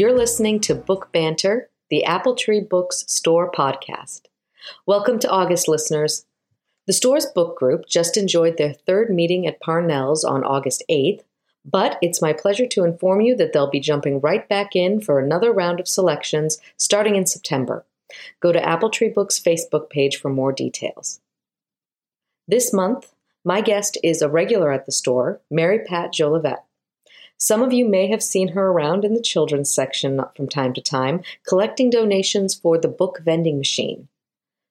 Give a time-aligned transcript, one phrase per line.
[0.00, 4.22] You're listening to Book Banter, the Apple Tree Books Store podcast.
[4.86, 6.24] Welcome to August, listeners.
[6.86, 11.20] The store's book group just enjoyed their third meeting at Parnell's on August 8th,
[11.66, 15.20] but it's my pleasure to inform you that they'll be jumping right back in for
[15.20, 17.84] another round of selections starting in September.
[18.40, 21.20] Go to Apple Tree Books' Facebook page for more details.
[22.48, 23.12] This month,
[23.44, 26.60] my guest is a regular at the store, Mary Pat Jolivet.
[27.42, 30.82] Some of you may have seen her around in the children's section from time to
[30.82, 34.08] time, collecting donations for the book vending machine.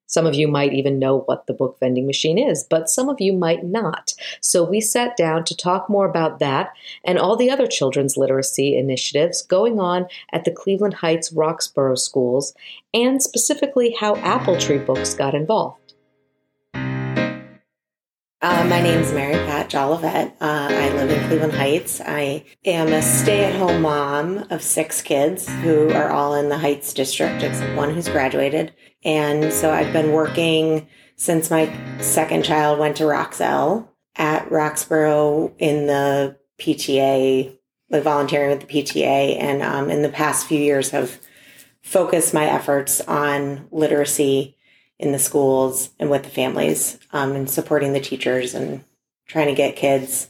[0.05, 3.19] Some of you might even know what the book vending machine is, but some of
[3.19, 4.13] you might not.
[4.39, 8.77] So we sat down to talk more about that and all the other children's literacy
[8.77, 12.53] initiatives going on at the Cleveland Heights Roxboro schools,
[12.93, 15.78] and specifically how Apple Tree Books got involved.
[18.41, 20.31] Uh, my name is Mary Pat Jolivet.
[20.39, 21.99] Uh, I live in Cleveland Heights.
[21.99, 26.57] I am a stay at home mom of six kids who are all in the
[26.57, 28.73] Heights district, except one who's graduated.
[29.03, 35.87] And so I've been working since my second child went to Roxelle at Roxboro in
[35.87, 37.57] the PTA,
[37.89, 39.37] like volunteering with the PTA.
[39.37, 41.19] And um, in the past few years have
[41.81, 44.55] focused my efforts on literacy
[45.00, 48.83] in the schools and with the families um, and supporting the teachers and
[49.25, 50.30] trying to get kids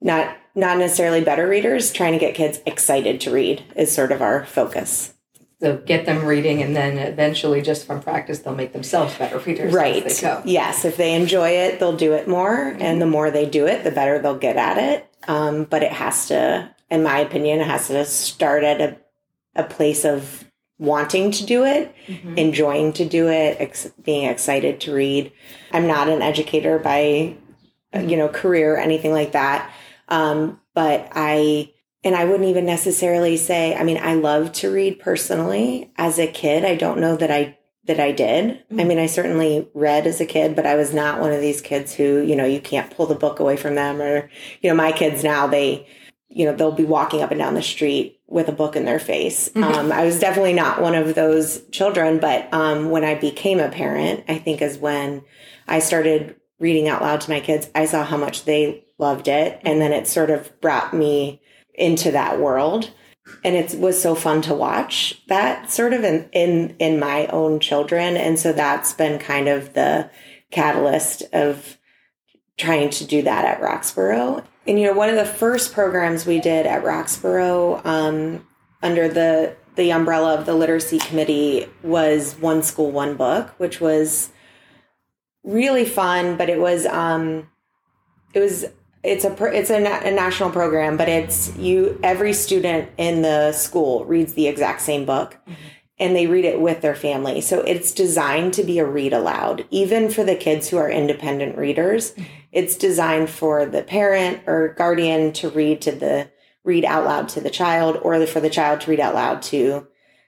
[0.00, 4.22] not not necessarily better readers trying to get kids excited to read is sort of
[4.22, 5.12] our focus.
[5.60, 9.72] So get them reading and then eventually just from practice they'll make themselves better readers
[9.72, 10.04] right.
[10.44, 12.82] yes if they enjoy it they'll do it more mm-hmm.
[12.82, 15.08] and the more they do it the better they'll get at it.
[15.28, 18.96] Um, but it has to in my opinion it has to start at a,
[19.54, 20.44] a place of
[20.78, 22.36] wanting to do it, mm-hmm.
[22.36, 25.32] enjoying to do it, ex- being excited to read.
[25.72, 27.36] I'm not an educator by,
[27.94, 29.72] you know, career or anything like that.
[30.08, 31.72] Um, but I,
[32.04, 36.26] and I wouldn't even necessarily say, I mean, I love to read personally as a
[36.26, 36.64] kid.
[36.64, 38.58] I don't know that I, that I did.
[38.58, 38.80] Mm-hmm.
[38.80, 41.60] I mean, I certainly read as a kid, but I was not one of these
[41.62, 44.28] kids who, you know, you can't pull the book away from them or,
[44.60, 45.88] you know, my kids now, they,
[46.36, 48.98] you know, they'll be walking up and down the street with a book in their
[48.98, 49.48] face.
[49.48, 49.64] Mm-hmm.
[49.76, 53.68] Um, I was definitely not one of those children, but um, when I became a
[53.68, 55.22] parent, I think is when
[55.66, 57.68] I started reading out loud to my kids.
[57.74, 61.40] I saw how much they loved it, and then it sort of brought me
[61.74, 62.90] into that world.
[63.42, 67.60] And it was so fun to watch that sort of in, in in my own
[67.60, 70.10] children, and so that's been kind of the
[70.50, 71.76] catalyst of
[72.56, 74.44] trying to do that at Roxboro.
[74.66, 78.46] And you know, one of the first programs we did at Roxboro um,
[78.82, 84.30] under the the umbrella of the literacy committee was one school one book which was
[85.44, 87.46] really fun but it was um
[88.32, 88.64] it was
[89.02, 94.04] it's a it's a, a, national program but it's you every student in the school
[94.06, 95.36] reads the exact same book.
[95.46, 97.40] Mm-hmm and they read it with their family.
[97.40, 101.56] So it's designed to be a read aloud, even for the kids who are independent
[101.56, 102.14] readers.
[102.52, 106.30] It's designed for the parent or guardian to read to the
[106.64, 109.86] read out loud to the child or for the child to read out loud to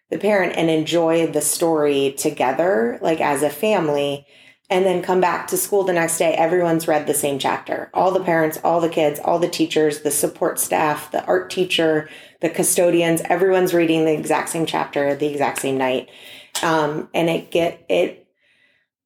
[0.08, 4.26] the parent and enjoy the story together, like as a family
[4.70, 7.90] and then come back to school the next day everyone's read the same chapter.
[7.94, 12.08] All the parents all the kids all the teachers the support staff the art teacher
[12.40, 16.08] the custodians everyone's reading the exact same chapter the exact same night.
[16.62, 18.26] Um, and it get it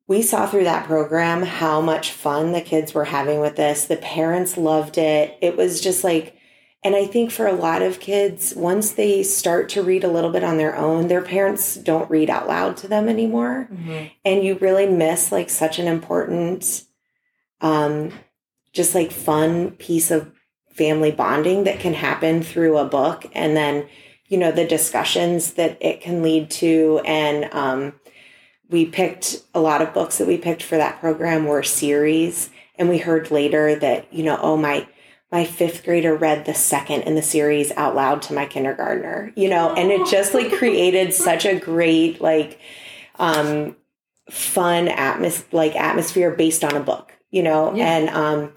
[0.09, 3.87] we saw through that program how much fun the kids were having with this.
[3.87, 5.39] The parents loved it.
[5.41, 6.37] It was just like
[6.85, 10.31] and I think for a lot of kids, once they start to read a little
[10.31, 13.69] bit on their own, their parents don't read out loud to them anymore.
[13.73, 14.07] Mm-hmm.
[14.25, 16.85] And you really miss like such an important,
[17.61, 18.13] um,
[18.73, 20.33] just like fun piece of
[20.73, 23.27] family bonding that can happen through a book.
[23.33, 23.87] And then,
[24.27, 27.01] you know, the discussions that it can lead to.
[27.05, 27.95] And, um,
[28.71, 32.51] we picked a lot of books that we picked for that program were series.
[32.77, 34.89] And we heard later that, you know, oh, my,
[35.33, 39.49] my fifth grader read the second in the series out loud to my kindergartner, you
[39.49, 42.61] know, and it just like created such a great, like,
[43.19, 43.75] um,
[44.31, 47.97] fun atmos like atmosphere based on a book, you know, yeah.
[47.97, 48.53] and, um,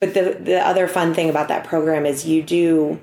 [0.00, 3.00] but the, the other fun thing about that program is you do,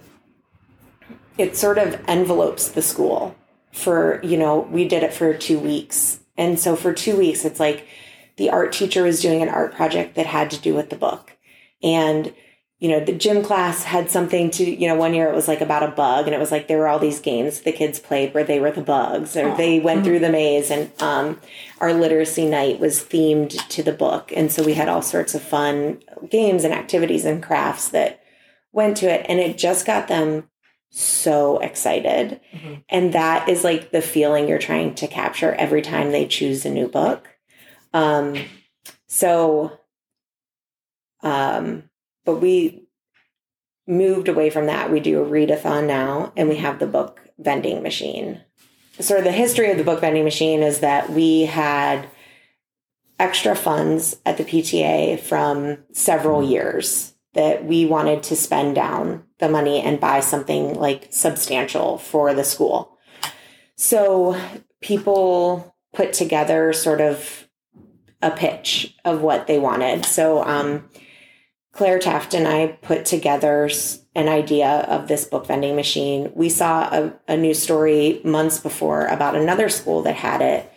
[1.37, 3.35] it sort of envelopes the school
[3.73, 6.19] for, you know, we did it for two weeks.
[6.37, 7.85] And so for two weeks, it's like
[8.37, 11.35] the art teacher was doing an art project that had to do with the book.
[11.83, 12.33] And
[12.81, 15.61] you know, the gym class had something to, you know, one year it was like
[15.61, 18.33] about a bug and it was like there were all these games the kids played
[18.33, 20.05] where they were the bugs or they went mm-hmm.
[20.05, 21.39] through the maze and um,
[21.79, 24.33] our literacy night was themed to the book.
[24.35, 28.23] And so we had all sorts of fun games and activities and crafts that
[28.71, 30.49] went to it and it just got them
[30.89, 32.41] so excited.
[32.51, 32.83] Mhm.
[32.89, 36.71] And that is like the feeling you're trying to capture every time they choose a
[36.71, 37.27] new book.
[37.93, 38.37] Um,
[39.05, 39.77] so,
[41.21, 41.83] um,
[42.25, 42.87] but we
[43.87, 44.91] moved away from that.
[44.91, 48.41] We do a readathon now, and we have the book vending machine.
[48.99, 52.07] Sort of the history of the book vending machine is that we had
[53.19, 59.47] extra funds at the PTA from several years that we wanted to spend down the
[59.47, 62.97] money and buy something like substantial for the school.
[63.75, 64.39] So
[64.81, 67.47] people put together sort of
[68.21, 70.05] a pitch of what they wanted.
[70.05, 70.89] So um,
[71.73, 73.69] Claire Taft and I put together
[74.13, 76.31] an idea of this book vending machine.
[76.35, 80.71] We saw a, a news story months before about another school that had it,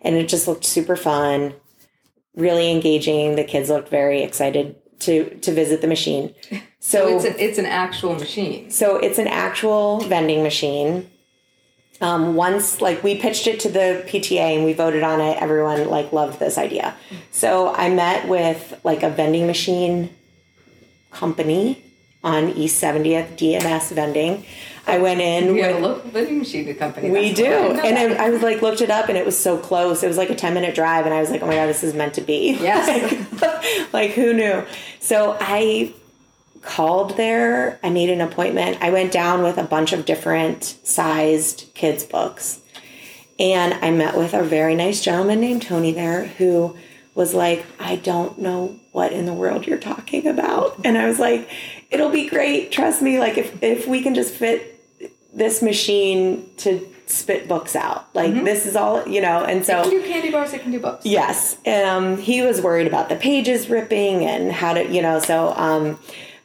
[0.00, 1.54] and it just looked super fun,
[2.34, 3.36] really engaging.
[3.36, 6.34] The kids looked very excited to to visit the machine.
[6.82, 8.70] So So, it's an, it's an actual machine.
[8.70, 11.10] so it's an actual vending machine.
[12.00, 15.90] Um, once like we pitched it to the PTA and we voted on it, everyone
[15.90, 16.96] like loved this idea.
[17.30, 20.08] So I met with like a vending machine
[21.10, 21.82] company
[22.22, 24.44] on East 70th DNS vending.
[24.86, 27.10] I went in We have a local vending machine company.
[27.10, 27.44] we do.
[27.44, 27.98] And.
[28.18, 30.02] I, was like looked it up and it was so close.
[30.02, 31.84] It was like a 10 minute drive and I was like, oh my God, this
[31.84, 32.50] is meant to be.
[32.60, 33.40] Yes.
[33.40, 34.64] like, like, who knew?
[34.98, 35.94] So I
[36.62, 37.78] called there.
[37.82, 38.78] I made an appointment.
[38.80, 42.60] I went down with a bunch of different sized kids' books.
[43.38, 46.76] And I met with a very nice gentleman named Tony there who
[47.14, 50.80] was like, I don't know what in the world you're talking about.
[50.84, 51.48] And I was like,
[51.90, 52.72] it'll be great.
[52.72, 53.18] Trust me.
[53.18, 54.76] Like, if, if we can just fit
[55.32, 59.44] this machine to spit books out, like, this is all, you know.
[59.44, 60.52] And so, It can do candy bars.
[60.52, 61.06] It can do books.
[61.06, 61.56] Yes.
[61.66, 65.98] Um, he was worried about the pages ripping and how to, you know, so, um,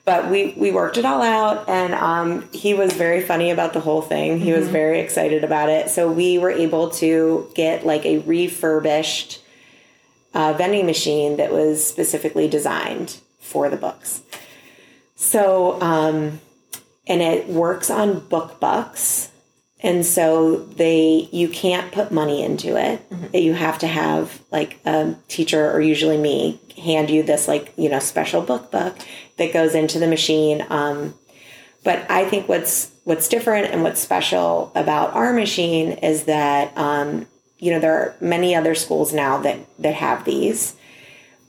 [0.05, 3.79] but we, we worked it all out and um, he was very funny about the
[3.79, 4.39] whole thing.
[4.39, 5.89] He was very excited about it.
[5.89, 9.41] So we were able to get like a refurbished
[10.35, 14.21] uh, vending machine that was specifically designed for the books.
[15.15, 16.41] So, um,
[17.07, 19.31] and it works on book bucks.
[19.81, 23.01] And so they you can't put money into it.
[23.33, 27.89] You have to have like a teacher or usually me hand you this like, you
[27.89, 28.97] know, special book book
[29.37, 30.65] that goes into the machine.
[30.69, 31.13] Um,
[31.83, 37.27] but I think what's what's different and what's special about our machine is that um,
[37.59, 40.75] you know there are many other schools now that that have these,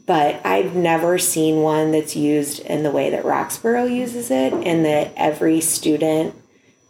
[0.07, 4.85] but I've never seen one that's used in the way that Roxboro uses it, and
[4.85, 6.35] that every student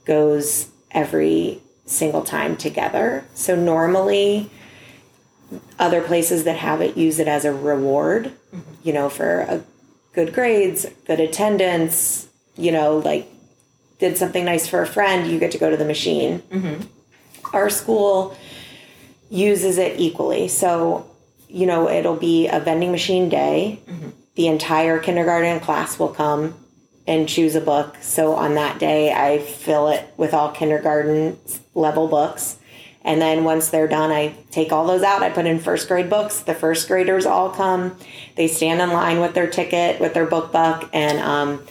[0.04, 3.24] goes every single time together.
[3.34, 4.50] So normally
[5.78, 8.32] other places that have it use it as a reward,
[8.82, 9.62] you know, for a
[10.12, 13.28] good grades, good attendance, you know, like
[13.98, 16.40] did something nice for a friend, you get to go to the machine.
[16.50, 16.86] Mm-hmm.
[17.54, 18.36] Our school
[19.37, 20.49] uses it equally.
[20.49, 21.09] So,
[21.49, 23.81] you know, it'll be a vending machine day.
[24.35, 26.55] The entire kindergarten class will come
[27.06, 27.97] and choose a book.
[28.00, 31.38] So on that day, I fill it with all kindergarten
[31.75, 32.59] level books.
[33.03, 35.23] And then once they're done, I take all those out.
[35.23, 36.40] I put in first grade books.
[36.40, 37.97] The first graders all come.
[38.35, 41.64] They stand in line with their ticket, with their book buck, and um,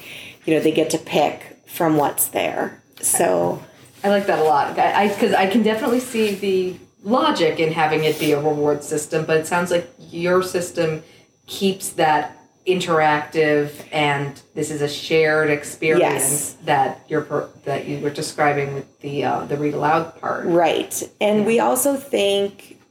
[0.46, 2.82] you know they get to pick from what's there.
[3.02, 3.62] So
[4.02, 4.80] I like that a lot.
[4.80, 9.26] I because I, can definitely see the logic in having it be a reward system,
[9.26, 11.04] but it sounds like your system
[11.46, 16.58] keeps that interactive and this is a shared experience Yes.
[16.66, 20.46] that you're that you were describing with the uh, the read aloud part.
[20.48, 21.04] Right.
[21.22, 22.82] And we also think,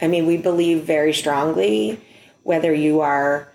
[0.00, 2.00] I mean, we believe very strongly
[2.42, 3.52] whether you are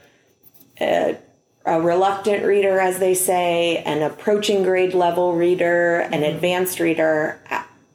[0.79, 1.17] a,
[1.65, 7.39] a reluctant reader, as they say, an approaching grade level reader, an advanced reader,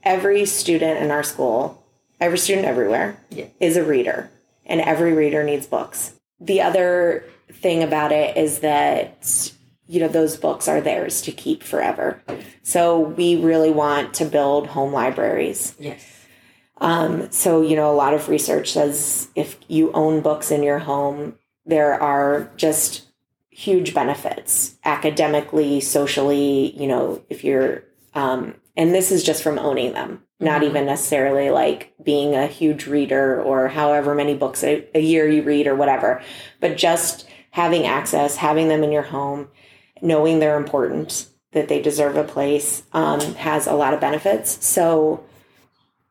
[0.02, 1.81] every student in our school,
[2.22, 3.46] every student everywhere, Yeah.
[3.60, 4.30] is a reader,
[4.64, 6.12] and every reader needs books.
[6.40, 9.52] The other thing about it is that
[9.88, 12.22] you know those books are theirs to keep forever.
[12.62, 15.74] So we really want to build home libraries.
[15.78, 16.00] Yes.
[16.78, 20.78] Um, so you know a lot of research says if you own books in your
[20.78, 21.34] home,
[21.66, 23.02] there are just
[23.50, 26.72] huge benefits academically, socially.
[26.80, 27.82] You know if you're
[28.14, 30.66] um, and this is just from owning them, not Mhm.
[30.66, 35.42] even necessarily like being a huge reader or however many books a, a year you
[35.42, 36.20] read or whatever,
[36.60, 39.48] but just having access, having them in your home,
[40.00, 44.64] knowing they're important, that they deserve a place, um, has a lot of benefits.
[44.66, 45.22] So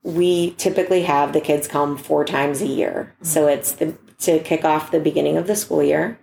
[0.04, 3.14] we typically have the kids come four times a year.
[3.22, 6.20] So it's the to kick off the beginning of the school year,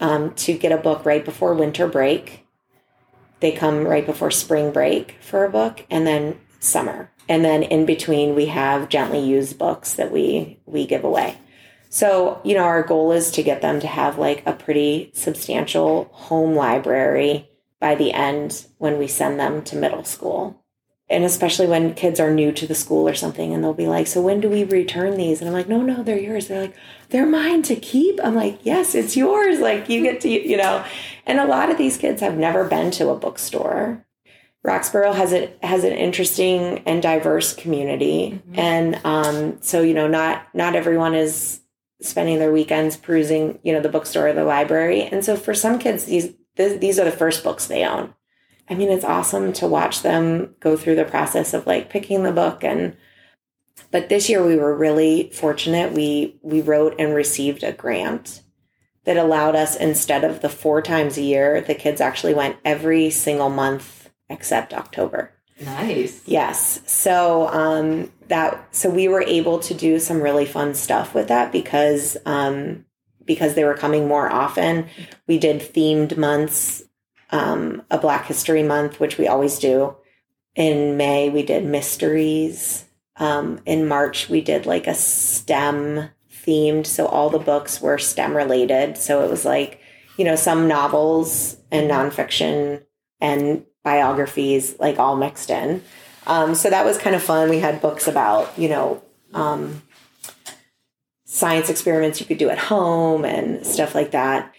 [0.00, 2.46] um, to get a book right before winter break,
[3.40, 7.10] they come right before spring break for a book and then summer.
[7.28, 11.38] And then in between we have gently used books that we we give away.
[11.88, 16.10] So, you know, our goal is to get them to have like a pretty substantial
[16.12, 17.48] home library
[17.80, 20.62] by the end when we send them to middle school.
[21.08, 24.08] And especially when kids are new to the school or something and they'll be like,
[24.08, 25.40] So when do we return these?
[25.40, 26.48] And I'm like, No, no, they're yours.
[26.48, 26.74] They're like,
[27.10, 28.18] They're mine to keep.
[28.22, 29.60] I'm like, Yes, it's yours.
[29.60, 30.84] Like you get to, you know.
[31.24, 34.04] And a lot of these kids have never been to a bookstore.
[34.66, 38.32] Roxboro has a has an interesting and diverse community.
[38.32, 38.58] Mm-hmm.
[38.58, 41.60] And um, so, you know, not not everyone is
[42.02, 45.02] spending their weekends perusing, you know, the bookstore or the library.
[45.02, 48.14] And so for some kids, these these are the first books they own.
[48.68, 52.32] I mean, it's awesome to watch them go through the process of like picking the
[52.32, 52.96] book and
[53.90, 55.92] but this year we were really fortunate.
[55.92, 58.42] We we wrote and received a grant
[59.04, 63.10] that allowed us instead of the four times a year, the kids actually went every
[63.10, 65.32] single month except October.
[65.60, 66.22] Nice.
[66.26, 66.80] Yes.
[66.86, 71.52] So um that so we were able to do some really fun stuff with that
[71.52, 72.84] because um
[73.26, 74.86] because they were coming more often.
[75.26, 76.82] We did themed months,
[77.30, 79.96] um, a Black History Month, which we always do.
[80.54, 82.84] In May, we did mysteries.
[83.16, 86.86] Um, in March, we did like a STEM themed.
[86.86, 88.96] So all the books were STEM related.
[88.96, 89.80] So it was like,
[90.16, 92.82] you know, some novels and nonfiction
[93.20, 95.80] and biographies, like all mixed in.
[96.26, 97.48] Um, so that was kind of fun.
[97.48, 99.00] We had books about, you know,
[99.32, 99.80] um,
[101.24, 104.52] science experiments you could do at home and stuff like that.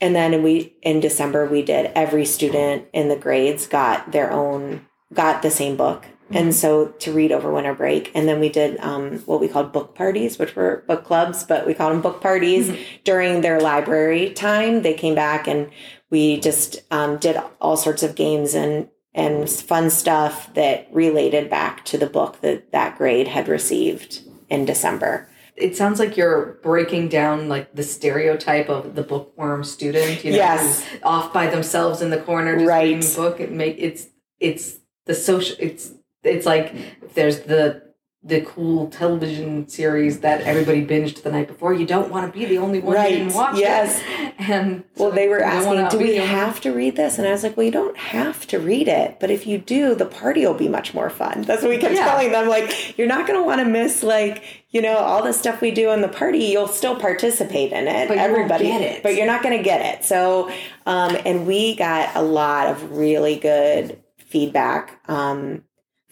[0.00, 4.86] And then we in December we did every student in the grades got their own
[5.12, 6.02] got the same book.
[6.02, 6.36] Mm-hmm.
[6.36, 8.10] And so to read over winter break.
[8.14, 11.66] And then we did um, what we called book parties, which were book clubs, but
[11.66, 12.82] we called them book parties mm-hmm.
[13.04, 14.80] during their library time.
[14.80, 15.70] They came back and
[16.14, 21.84] we just um, did all sorts of games and and fun stuff that related back
[21.86, 27.08] to the book that that grade had received in December it sounds like you're breaking
[27.08, 30.84] down like the stereotype of the bookworm student, you know, yes.
[31.02, 32.94] off by themselves in the corner, just right.
[32.94, 33.40] reading a book.
[33.40, 34.08] It make it's
[34.40, 35.56] it's the social.
[35.60, 35.92] It's
[36.24, 36.74] it's like
[37.14, 37.83] there's the
[38.26, 41.74] the cool television series that everybody binged the night before.
[41.74, 43.12] You don't want to be the only one right.
[43.12, 44.00] who didn't watch yes.
[44.00, 44.34] it.
[44.44, 47.18] And well, they were asking, do we have to read this?
[47.18, 49.94] And I was like, well, you don't have to read it, but if you do,
[49.94, 51.42] the party will be much more fun.
[51.42, 52.04] That's what we kept yeah.
[52.04, 52.48] telling them.
[52.48, 55.70] Like, you're not going to want to miss like you know all the stuff we
[55.70, 56.38] do in the party.
[56.38, 58.08] You'll still participate in it.
[58.08, 59.02] But Everybody, it.
[59.02, 60.04] but you're not going to get it.
[60.04, 60.50] So,
[60.84, 65.00] um, and we got a lot of really good feedback.
[65.08, 65.62] Um,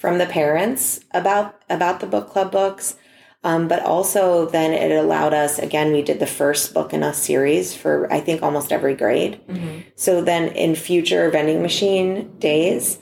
[0.02, 2.96] from the parents about about the book club books.
[3.44, 7.14] Um, but also then it allowed us again we did the first book in a
[7.14, 9.40] series for i think almost every grade.
[9.48, 9.80] Mm-hmm.
[9.94, 12.98] so then in future vending machine days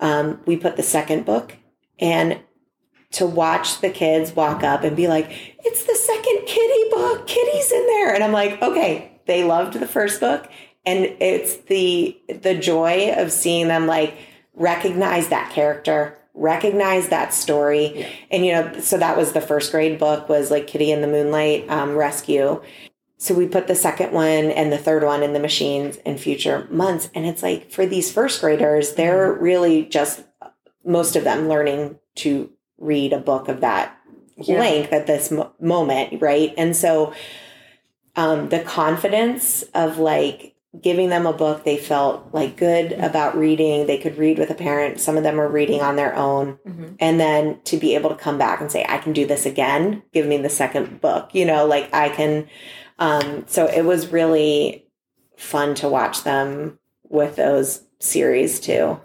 [0.00, 1.56] um, we put the second book
[1.98, 2.40] and
[3.12, 7.26] to watch the kids walk up and be like it's the second kitty book.
[7.26, 8.14] Kitty's in there.
[8.14, 9.20] And i'm like okay.
[9.26, 10.50] They loved the first book
[10.84, 14.18] and it's the the joy of seeing them like
[14.54, 18.08] recognize that character recognize that story yeah.
[18.30, 21.06] and you know so that was the first grade book was like kitty in the
[21.06, 22.60] moonlight um, rescue
[23.18, 26.66] so we put the second one and the third one in the machines in future
[26.70, 29.42] months and it's like for these first graders they're mm-hmm.
[29.42, 30.24] really just
[30.84, 33.96] most of them learning to read a book of that
[34.38, 34.58] yeah.
[34.58, 37.12] length at this mo- moment right and so
[38.16, 43.86] um, the confidence of like giving them a book they felt like good about reading.
[43.86, 45.00] They could read with a parent.
[45.00, 46.58] Some of them are reading on their own.
[46.66, 46.94] Mm-hmm.
[47.00, 50.02] and then to be able to come back and say i can do this again.
[50.12, 51.30] Give me the second book.
[51.34, 52.48] You know like i can
[52.98, 54.86] um, so it was really
[55.36, 59.00] fun to watch them with those series too.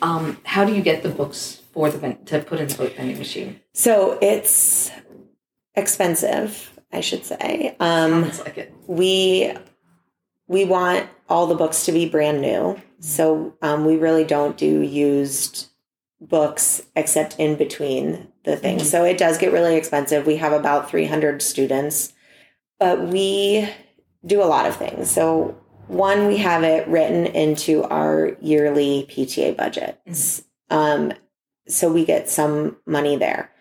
[0.00, 3.18] Um, how do you get the books for the to put in the book vending
[3.18, 3.60] machine?
[3.72, 4.90] So it's
[5.74, 7.76] expensive i should say.
[7.80, 8.74] Um, Sounds like it.
[8.86, 9.52] we
[10.48, 12.80] we want all the books to be brand new.
[13.00, 15.68] So um, we really don't do used
[16.20, 18.82] books except in between the things.
[18.82, 18.90] Mm-hmm.
[18.90, 20.26] So it does get really expensive.
[20.26, 22.12] We have about 300 students,
[22.80, 23.68] but we
[24.26, 25.10] do a lot of things.
[25.10, 30.00] So one, we have it written into our yearly PTA budget.
[30.08, 30.76] Mm-hmm.
[30.76, 31.12] Um,
[31.68, 33.52] so we get some money there.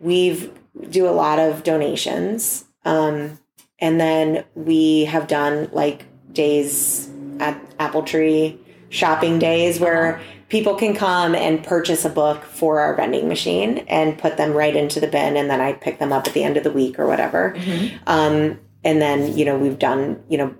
[0.00, 0.52] We've
[0.90, 2.64] do a lot of donations.
[2.84, 3.38] Um,
[3.78, 7.08] and then we have done like days
[7.40, 8.58] at Apple Tree
[8.90, 14.18] shopping days where people can come and purchase a book for our vending machine and
[14.18, 16.56] put them right into the bin and then I pick them up at the end
[16.56, 17.54] of the week or whatever.
[17.56, 17.96] Mm-hmm.
[18.06, 20.54] Um, and then, you know, we've done, you know,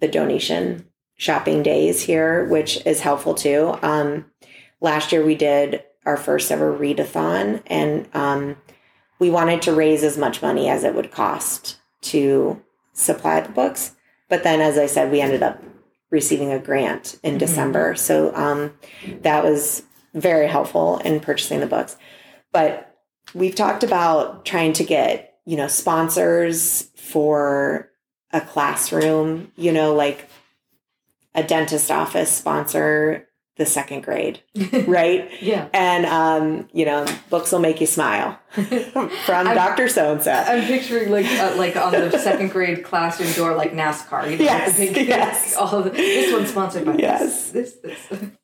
[0.00, 3.78] the donation shopping days here, which is helpful too.
[3.82, 4.26] Um,
[4.80, 8.56] last year we did our first ever readathon, and um,
[9.18, 13.95] we wanted to raise as much money as it would cost to supply the books.
[14.28, 15.62] But then, as I said, we ended up
[16.10, 17.38] receiving a grant in mm-hmm.
[17.38, 17.94] December.
[17.94, 18.74] So um,
[19.22, 19.82] that was
[20.14, 21.96] very helpful in purchasing the books.
[22.52, 22.96] But
[23.34, 27.90] we've talked about trying to get, you know, sponsors for
[28.32, 30.28] a classroom, you know, like
[31.34, 34.40] a dentist office sponsor the second grade,
[34.86, 35.30] right?
[35.40, 35.68] yeah.
[35.72, 40.32] And um, you know, books will make you smile from Doctor So and So.
[40.32, 44.30] I'm picturing like uh, like on the second grade classroom door, like NASCAR.
[44.30, 44.78] You know, yes.
[44.78, 45.56] yes.
[45.56, 47.50] All the, this one's sponsored by yes.
[47.50, 47.74] this.
[47.74, 48.06] This.
[48.06, 48.30] this.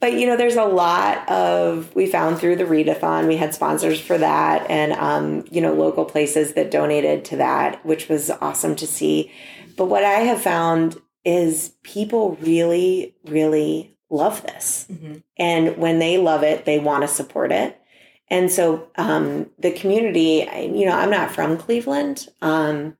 [0.00, 3.26] But you know, there's a lot of we found through the readathon.
[3.26, 7.86] We had sponsors for that, and um, you know, local places that donated to that,
[7.86, 9.32] which was awesome to see.
[9.78, 15.16] But what I have found is people really, really love this, mm-hmm.
[15.36, 17.80] and when they love it, they want to support it.
[18.28, 22.26] And so um, the community, you know, I'm not from Cleveland.
[22.40, 22.96] Um,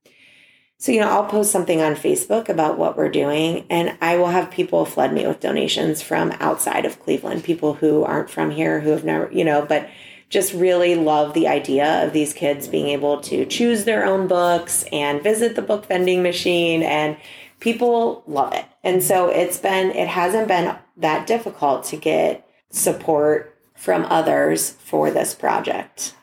[0.77, 4.27] so, you know, I'll post something on Facebook about what we're doing, and I will
[4.27, 8.81] have people flood me with donations from outside of Cleveland, people who aren't from here,
[8.81, 9.89] who have never, you know, but
[10.29, 14.83] just really love the idea of these kids being able to choose their own books
[14.91, 17.17] and visit the book vending machine, and
[17.59, 18.65] people love it.
[18.83, 25.11] And so it's been, it hasn't been that difficult to get support from others for
[25.11, 26.13] this project.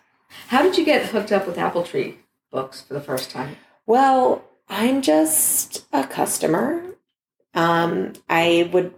[0.48, 2.18] How did you get hooked up with Apple Tree
[2.50, 3.56] books for the first time?
[3.86, 6.82] Well, I'm just a customer.
[7.54, 8.94] Um, I would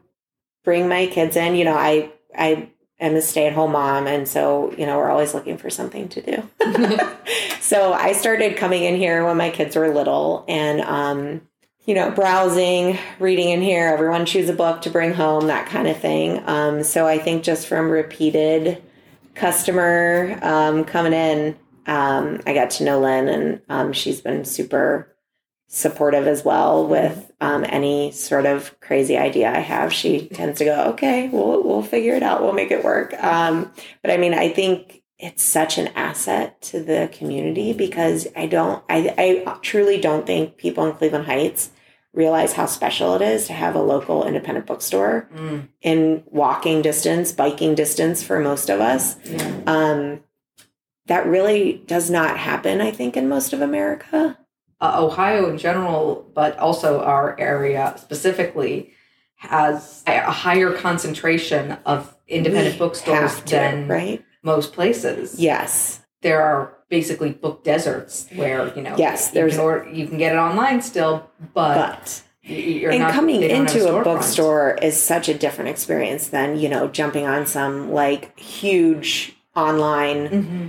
[0.64, 1.54] bring my kids in.
[1.56, 5.10] You know, I I am a stay at home mom, and so you know we're
[5.10, 6.48] always looking for something to do.
[7.60, 11.40] so I started coming in here when my kids were little, and um,
[11.87, 13.88] you know, browsing, reading in here.
[13.88, 16.42] Everyone choose a book to bring home, that kind of thing.
[16.47, 18.83] Um, so I think just from repeated
[19.35, 25.14] customer um, coming in, um, I got to know Lynn, and um, she's been super
[25.68, 29.92] supportive as well with um, any sort of crazy idea I have.
[29.92, 32.40] She tends to go, "Okay, we'll we'll figure it out.
[32.40, 33.70] We'll make it work." Um,
[34.01, 38.83] but I mean, I think it's such an asset to the community because I don't,
[38.88, 39.14] I,
[39.47, 41.70] I truly don't think people in Cleveland Heights
[42.14, 45.68] realize how special it is to have a local independent bookstore mm.
[45.83, 49.16] in walking distance, biking distance for most of us.
[49.24, 49.61] Yeah.
[49.66, 50.20] Um,
[51.07, 54.38] that really does not happen, I think, in most of America.
[54.81, 58.92] Uh, Ohio in general, but also our area specifically,
[59.37, 64.24] has a higher concentration of independent we bookstores to, than right?
[64.42, 65.38] most places.
[65.38, 66.00] Yes.
[66.24, 70.18] There are basically book deserts where, you know, yes, you there's can order, you can
[70.18, 75.28] get it online still, but, but and not, coming into a, a bookstore is such
[75.28, 80.68] a different experience than, you know, jumping on some like huge online mm-hmm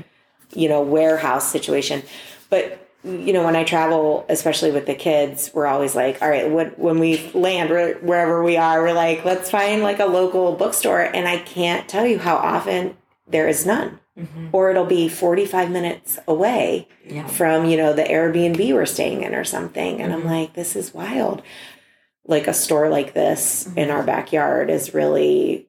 [0.56, 2.04] you know, warehouse situation.
[2.50, 6.50] But you know, when I travel, especially with the kids, we're always like, all right,
[6.50, 11.02] what, when we land wherever we are, we're like, let's find like a local bookstore.
[11.02, 14.00] And I can't tell you how often there is none.
[14.18, 14.48] Mm-hmm.
[14.54, 17.28] Or it'll be 45 minutes away yeah.
[17.28, 20.02] from, you know, the Airbnb we're staying in or something.
[20.02, 20.28] And mm-hmm.
[20.28, 21.42] I'm like, this is wild.
[22.26, 23.78] Like a store like this mm-hmm.
[23.78, 25.68] in our backyard is really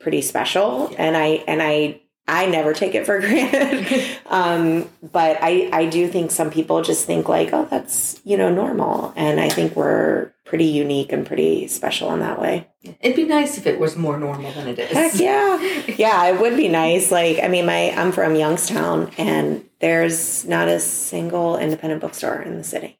[0.00, 0.88] pretty special.
[0.90, 1.04] Yeah.
[1.04, 4.04] And I, and I, I never take it for granted.
[4.26, 8.52] um, but I, I do think some people just think like, oh, that's, you know,
[8.52, 9.12] normal.
[9.16, 12.68] And I think we're pretty unique and pretty special in that way.
[13.00, 14.92] It'd be nice if it was more normal than it is.
[14.92, 15.58] Heck yeah.
[15.98, 17.10] Yeah, it would be nice.
[17.10, 22.56] Like, I mean, my, I'm from Youngstown and there's not a single independent bookstore in
[22.56, 22.98] the city.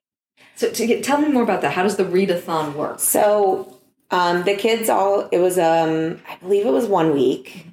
[0.57, 1.73] So to get, tell me more about that.
[1.73, 2.99] How does the readathon work?
[2.99, 3.79] So
[4.11, 7.67] um, the kids all, it was, um, I believe it was one week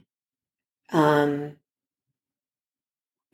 [0.92, 1.58] um,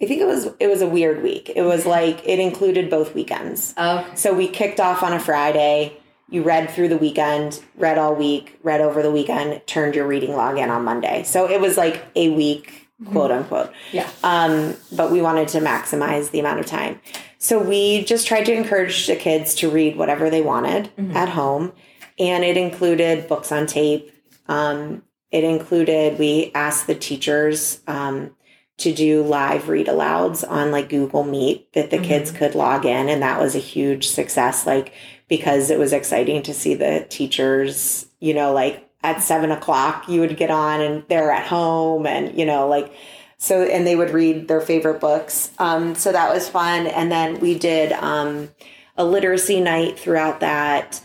[0.01, 1.51] I think it was it was a weird week.
[1.55, 3.73] It was like it included both weekends.
[3.77, 4.09] Oh.
[4.15, 5.97] So we kicked off on a Friday.
[6.29, 10.31] You read through the weekend, read all week, read over the weekend, turned your reading
[10.31, 11.23] log in on Monday.
[11.23, 13.11] So it was like a week, mm-hmm.
[13.11, 13.71] quote unquote.
[13.91, 14.09] Yeah.
[14.23, 17.01] Um, but we wanted to maximize the amount of time.
[17.37, 21.15] So we just tried to encourage the kids to read whatever they wanted mm-hmm.
[21.15, 21.73] at home.
[22.17, 24.11] And it included books on tape,
[24.47, 28.35] um, it included, we asked the teachers um,
[28.77, 32.05] to do live read alouds on like Google Meet that the mm-hmm.
[32.05, 33.09] kids could log in.
[33.09, 34.93] And that was a huge success, like,
[35.27, 40.19] because it was exciting to see the teachers, you know, like at seven o'clock, you
[40.19, 42.93] would get on and they're at home and, you know, like,
[43.37, 45.51] so, and they would read their favorite books.
[45.57, 46.87] Um, so that was fun.
[46.87, 48.49] And then we did um,
[48.97, 51.01] a literacy night throughout that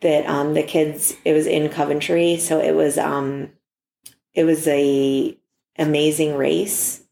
[0.00, 3.50] that um, the kids it was in Coventry, so it was um,
[4.36, 5.36] it was a
[5.78, 7.02] amazing race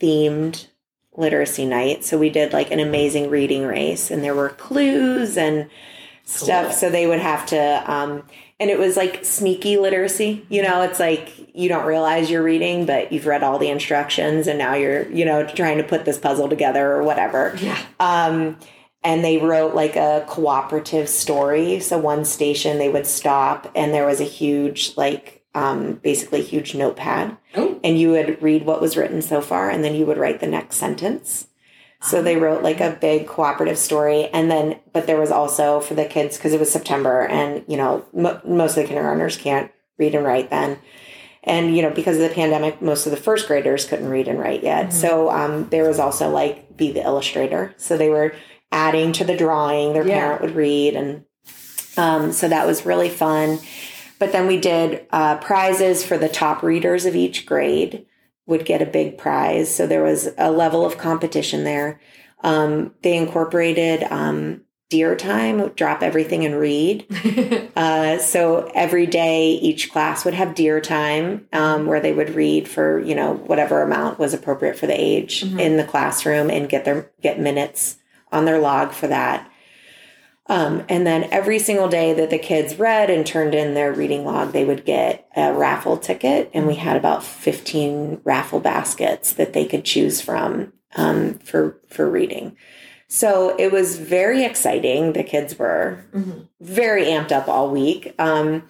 [0.00, 0.66] themed
[1.14, 2.04] literacy night.
[2.04, 5.68] So we did like an amazing reading race, and there were clues and
[6.24, 6.66] stuff.
[6.66, 6.72] Cool.
[6.72, 8.24] So they would have to, um,
[8.58, 10.46] and it was like sneaky literacy.
[10.48, 14.46] You know, it's like you don't realize you're reading, but you've read all the instructions,
[14.46, 17.54] and now you're, you know, trying to put this puzzle together or whatever.
[17.60, 17.78] Yeah.
[18.00, 18.56] Um,
[19.04, 21.80] and they wrote like a cooperative story.
[21.80, 26.74] So one station they would stop, and there was a huge, like, um, basically huge
[26.74, 27.78] notepad, Oh.
[27.84, 30.46] and you would read what was written so far, and then you would write the
[30.46, 31.46] next sentence.
[32.04, 35.94] So they wrote like a big cooperative story, and then, but there was also for
[35.94, 39.70] the kids because it was September, and you know, mo most of the kindergartners can't
[39.98, 40.78] read and write then.
[41.44, 44.38] And you know, because of the pandemic, most of the first graders couldn't read and
[44.38, 44.92] write yet.
[44.92, 47.72] So um, there was also like be the illustrator.
[47.76, 48.34] So they were
[48.72, 49.92] adding to the drawing.
[49.92, 50.18] Their Yeah.
[50.20, 51.24] parent would read, and
[51.96, 53.60] um, so that was really fun.
[54.22, 58.06] But then we did uh, prizes for the top readers of each grade
[58.46, 59.74] would get a big prize.
[59.74, 62.00] So there was a level of competition there.
[62.44, 67.04] Um, they incorporated um, DEAR time, drop everything and read.
[67.74, 72.68] Uh, so every day, each class would have DEAR time um, where they would read
[72.68, 76.84] for you know whatever amount was appropriate for the age in the classroom and get
[76.84, 77.96] their get minutes
[78.30, 79.50] on their log for that.
[80.52, 84.26] Um, and then every single day that the kids read and turned in their reading
[84.26, 89.54] log, they would get a raffle ticket, and we had about fifteen raffle baskets that
[89.54, 92.56] they could choose from um, for for reading.
[93.08, 95.14] So it was very exciting.
[95.14, 96.04] The kids were
[96.60, 98.14] very amped up all week.
[98.18, 98.64] Um,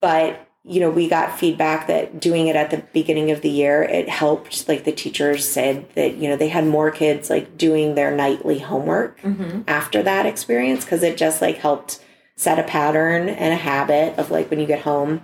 [0.00, 3.82] but you know, we got feedback that doing it at the beginning of the year,
[3.82, 4.68] it helped.
[4.68, 8.58] Like the teachers said that you know they had more kids like doing their nightly
[8.58, 9.18] homework
[9.66, 12.04] after that experience because it just like helped
[12.36, 15.22] set a pattern and a habit of like when you get home,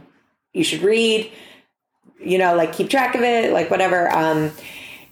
[0.53, 1.31] you should read.
[2.19, 4.11] You know, like keep track of it, like whatever.
[4.11, 4.53] Um,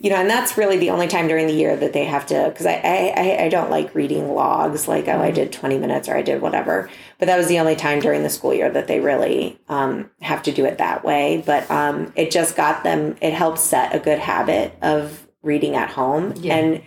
[0.05, 2.51] you know, and that's really the only time during the year that they have to,
[2.51, 6.15] because I, I, I don't like reading logs, like, oh, I did 20 minutes or
[6.15, 6.91] I did whatever.
[7.19, 10.43] But that was the only time during the school year that they really um, have
[10.43, 11.43] to do it that way.
[11.47, 15.89] But um, it just got them, it helps set a good habit of reading at
[15.89, 16.35] home.
[16.37, 16.55] Yeah.
[16.55, 16.83] And,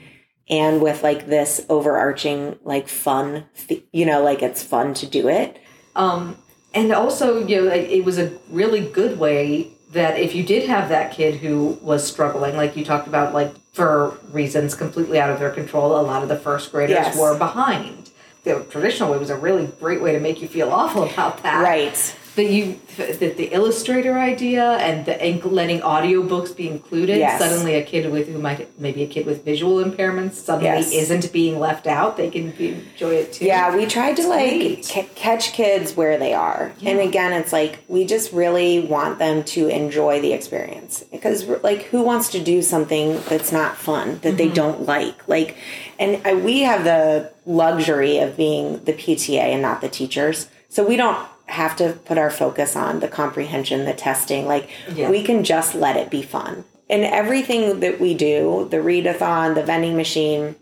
[0.48, 3.48] and with like this overarching, like fun,
[3.92, 5.60] you know, like it's fun to do it.
[5.96, 6.38] Um,
[6.76, 10.90] and also, you know, it was a really good way that if you did have
[10.90, 15.40] that kid who was struggling, like you talked about, like for reasons completely out of
[15.40, 17.18] their control, a lot of the first graders Yes.
[17.18, 18.10] were behind.
[18.44, 21.62] The traditional way was a really great way to make you feel awful about that.
[21.64, 22.16] Right.
[22.38, 27.18] That you, that the illustrator idea and the letting audiobooks be included.
[27.18, 27.42] Yes.
[27.42, 30.94] Suddenly, a kid with who might maybe a kid with visual impairments suddenly Yes.
[30.94, 32.16] isn't being left out.
[32.16, 33.46] They can be, enjoy it too.
[33.46, 36.74] Yeah, we tried to like ca- catch kids where they are.
[36.84, 41.86] And again, it's like we just really want them to enjoy the experience because like
[41.86, 44.54] who wants to do something that's not fun that they mm-hmm.
[44.54, 45.28] don't like?
[45.28, 45.58] Like
[45.98, 50.50] and I, we have the luxury of being the PTA and not the teachers.
[50.70, 54.46] So we don't have to put our focus on the comprehension, the testing.
[54.46, 55.10] Like Yeah.
[55.10, 56.66] we can just let it be fun.
[56.90, 60.56] And everything that we do, the readathon, the vending machine,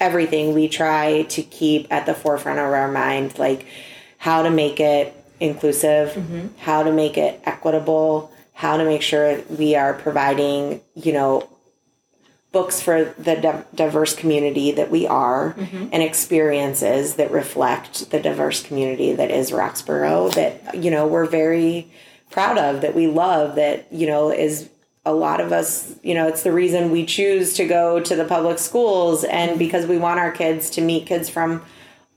[0.00, 3.66] everything we try to keep at the forefront of our mind like
[4.16, 6.46] how to make it inclusive mm-hmm.
[6.58, 11.46] how to make it equitable how to make sure we are providing you know
[12.52, 15.54] books for the di- diverse community that we are
[15.92, 21.90] and experiences that reflect the diverse community that is Roxboro that you know we're very
[22.30, 24.68] proud of that we love that you know is
[25.06, 28.24] a lot of us you know it's the reason we choose to go to the
[28.24, 31.62] public schools and because we want our kids to meet kids from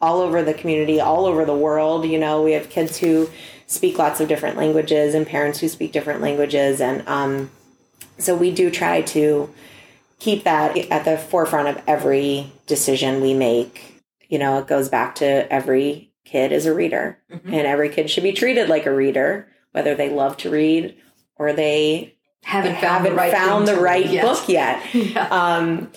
[0.02, 2.42] all over the community all over the world you know.
[2.42, 3.30] We have kids who
[3.68, 7.52] speak lots of different languages and parents who speak different languages and um,
[8.18, 9.54] so we do try to
[10.24, 14.02] keep that at the forefront of every decision we make.
[14.30, 18.24] You know, it goes back to every kid is a reader, and every kid should
[18.24, 20.96] be treated like a reader, whether they love to read
[21.36, 24.24] or they haven't found haven't the right, found the right yet.
[24.24, 24.82] book yet.
[24.94, 25.28] Yeah.
[25.28, 25.92] Um,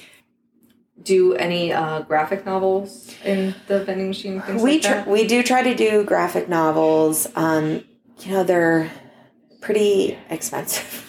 [1.03, 5.41] do any uh, graphic novels in the vending machine things we like tr- we do
[5.45, 7.29] try to do graphic novels.
[7.37, 7.85] Um,
[8.21, 8.91] you know, they're
[9.61, 11.06] pretty expensive.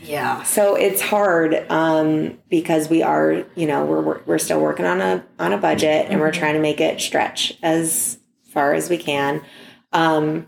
[0.00, 5.00] Yeah So it's hard um, because we are, you know, we're we're- still working on
[5.00, 8.18] a on a budget and we're trying to make it stretch as
[8.52, 9.42] far as we can.
[9.92, 10.46] Um,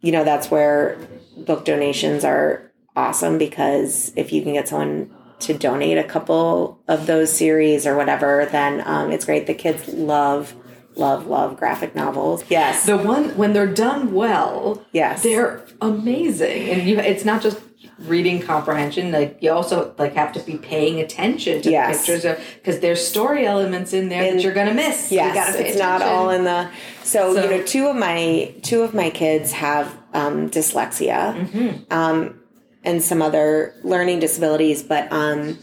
[0.00, 0.98] you know, that's where
[1.36, 7.06] book donations are awesome because if you can get someone to donate a couple of
[7.06, 9.46] those series or whatever, then um, it's great.
[9.46, 10.54] The kids love
[10.96, 12.44] love, love graphic novels.
[12.50, 12.84] Yes.
[12.84, 15.22] The one when they're done well, Yes.
[15.22, 16.98] they're amazing, and you.
[16.98, 17.58] It's not just
[18.00, 19.12] reading comprehension.
[19.12, 22.06] Like you also like have to be paying attention to Yes.
[22.06, 25.10] the pictures because there's story elements in there that you're gonna miss.
[25.12, 26.68] you Yes, it's not all in the.
[27.02, 31.92] So, So- you know, two of my two of my kids have um, dyslexia, Mm-hmm.
[31.92, 32.40] um,
[32.82, 35.58] and some other learning disabilities, but um,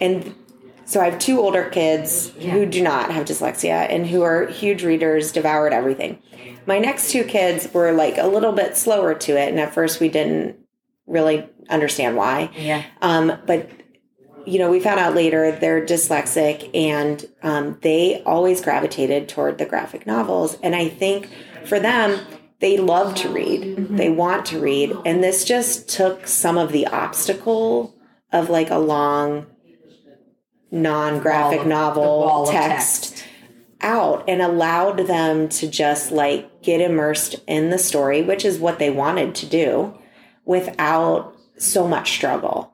[0.00, 0.34] and
[0.84, 4.84] so I have two older kids who do not have dyslexia and who are huge
[4.84, 6.18] readers, devoured everything.
[6.66, 10.00] My next two kids were like a little bit slower to it, and at first
[10.00, 10.56] we didn't
[11.06, 12.50] really understand why.
[12.56, 12.84] Yeah.
[13.02, 13.70] Um, but
[14.46, 19.66] you know, we found out later they're dyslexic and um, they always gravitated toward the
[19.66, 20.58] graphic novels.
[20.62, 21.30] And I think
[21.64, 22.20] for them,
[22.60, 24.96] they love to read, they want to read.
[25.04, 27.94] And this just took some of the obstacle
[28.32, 29.46] of like a long,
[30.70, 33.24] non graphic Wall of- the novel of text
[33.80, 38.78] out and allowed them to just like get immersed in the story, which is what
[38.78, 39.98] they wanted to do
[40.44, 42.72] without so much struggle.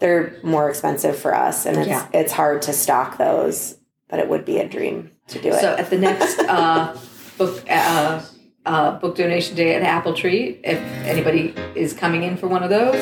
[0.00, 2.06] They're more expensive for us and it's Yeah.
[2.12, 3.76] it's hard to stock those,
[4.08, 5.60] but it would be a dream to do it.
[5.60, 6.96] So at the next uh,
[7.36, 8.20] book uh,
[8.66, 12.70] uh, book donation day at Apple Tree, if anybody is coming in for one of
[12.70, 12.94] those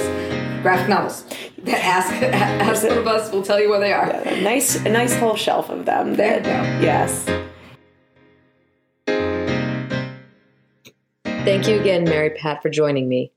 [0.62, 1.24] graphic novels,
[1.66, 3.30] ask ask one of us.
[3.30, 4.08] We'll tell you where they are.
[4.10, 6.14] a nice a nice whole shelf of them.
[6.14, 6.50] There you go.
[6.80, 7.26] Yes.
[11.44, 13.32] Thank you again, Mary Pat, for joining me.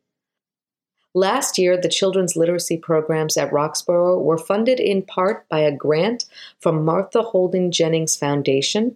[1.16, 6.26] Last year, the children's literacy programs at Roxboro were funded in part by a grant
[6.60, 8.96] from Martha Holden Jennings Foundation.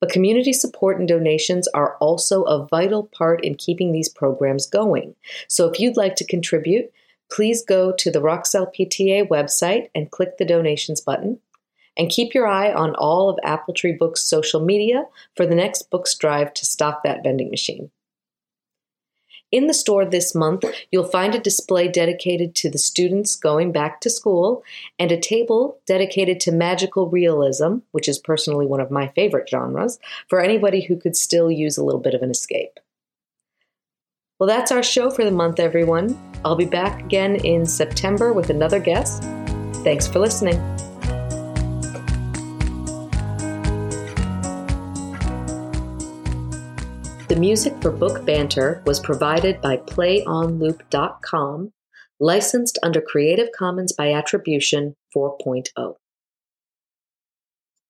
[0.00, 5.14] But community support and donations are also a vital part in keeping these programs going.
[5.48, 6.92] So if you'd like to contribute,
[7.30, 11.38] please go to the Roxell PTA website and click the donations button.
[11.98, 16.14] And keep your eye on all of Appletree Books' social media for the next books
[16.14, 17.90] drive to stock that vending machine.
[19.52, 24.00] In the store this month, you'll find a display dedicated to the students going back
[24.00, 24.64] to school
[24.98, 29.98] and a table dedicated to magical realism, which is personally one of my favorite genres,
[30.28, 32.80] for anybody who could still use a little bit of an escape.
[34.38, 36.18] Well, that's our show for the month, everyone.
[36.44, 39.22] I'll be back again in September with another guest.
[39.84, 40.60] Thanks for listening.
[47.36, 51.70] The music for Book Banter was provided by PlayOnLoop.com,
[52.18, 55.96] licensed under Creative Commons by Attribution 4.0.